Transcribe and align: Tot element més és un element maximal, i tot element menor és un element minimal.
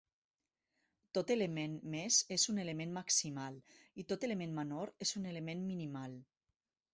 Tot 1.17 1.33
element 1.35 1.75
més 1.95 2.17
és 2.37 2.45
un 2.53 2.61
element 2.63 2.95
maximal, 2.95 3.59
i 4.05 4.07
tot 4.13 4.27
element 4.29 4.57
menor 4.61 4.95
és 5.07 5.13
un 5.21 5.29
element 5.35 5.63
minimal. 5.69 6.19